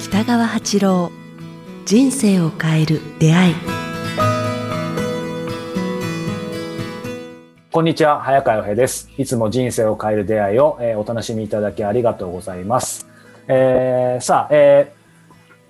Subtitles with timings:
[0.00, 1.10] 北川八郎
[1.86, 3.54] 人生を変える出会い。
[7.72, 9.08] こんにちは早川洋平です。
[9.16, 13.06] いつも人生を変える出会いを、えー、お楽しみいただきありがとうございます、
[13.46, 14.99] えー、さあ、えー、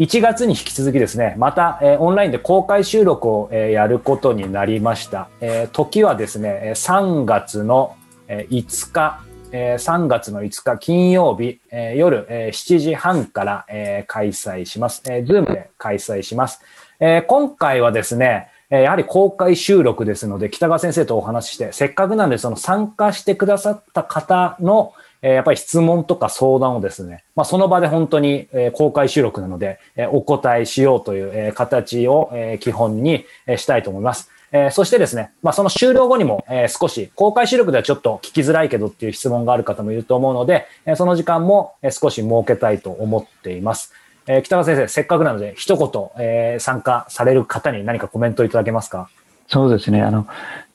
[0.00, 9.20] 1月に引き続きですねまた、えー、オンラインで公開収録を、えー、やることになりました、えー、時はですね3月の5日
[9.52, 15.02] えー、3月の5日金曜日、えー、夜、えー、7時半から、えー、開催します。
[15.10, 16.60] えー、ズームで開催します。
[17.00, 24.92] えー、今回はですね、えやはり公開収録ですので、北川先生とお話しして、せっかくなんで、その参加してくださった方の、
[25.22, 34.30] えやっぱり質問とか相談をですね、まあ、その場で本当に、え公開収録なので、えお答えしようという、え形を、え基本に、えしたいと思います。
[34.52, 43.92] え、そしてですね、まあ、その終了後にも、え、少し公開収録ではちょっと聞きづらいけどっていう質問がある方もいると思うので、え、その時間もえ少し設けたいと思っています。
[44.26, 49.08] え、北川先生、せっかくなので一言、え、参加される方に何かコメントいただけますか？
[49.46, 50.02] そうですね。
[50.02, 50.26] あの、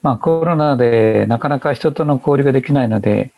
[0.02, 3.32] まあ、コロナでなかなか人との交流ができないので、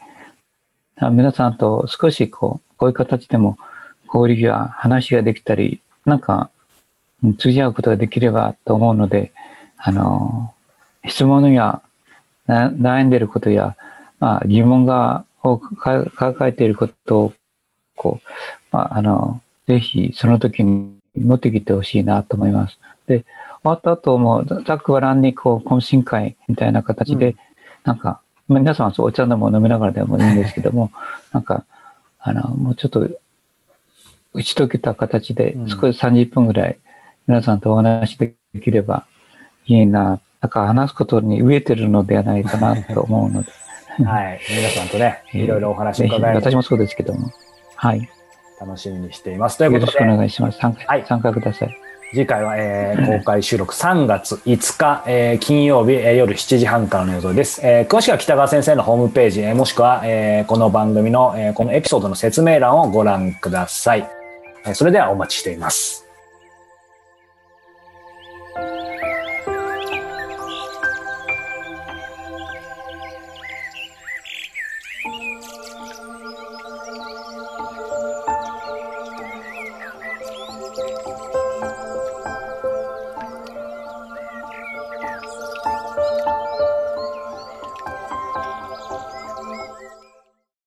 [1.00, 3.58] 皆さんと少しこう、こういう形でも
[4.14, 6.50] 交流や話ができたり、なんか、
[7.38, 9.32] 通じ合うことができればと思うので、
[9.78, 10.54] あの、
[11.08, 11.82] 質問や
[12.48, 13.76] 悩んでいることや、
[14.20, 17.34] まあ、疑問がを抱えていることを、
[17.96, 18.28] こう、
[18.72, 22.80] まあ、あの、ぜひその時に持ってきてほしいなと思います。
[23.08, 23.26] で、終
[23.64, 27.36] わった後も、ざっくばらんにこう、懇親会みたいな形で、うん、
[27.84, 30.92] なんか、皆さんお茶でも飲みながらでもいいんですけども、
[31.34, 31.66] なんか、
[32.20, 33.08] あの、もうちょっと、
[34.34, 36.78] 打ち解けた形で、少し30分ぐらい、
[37.28, 39.06] 皆さんとお話できれば、
[39.66, 43.52] いいな、なんか話すことに飢えてるのではないかなと思うので。
[44.06, 44.40] はい。
[44.50, 47.32] 皆さんとね、いろいろお話伺える、私もそうですけども。
[47.76, 48.10] はい。
[48.62, 49.58] 楽しみにしています。
[49.58, 49.86] ということで。
[49.86, 50.60] よろしくお願いします。
[50.60, 51.87] 参加,、はい、参加ください。
[52.12, 57.60] 次回は、えー、公開収録3月5日、えー、金曜日、えー、夜7時半からの予想です。
[57.64, 64.10] えー、詳しくは北川先生のホームページ、えー、もしくは、えー、この番組の、えー、このエピソードの説明欄をご覧ください。
[64.66, 66.07] えー、それではお待ちしています。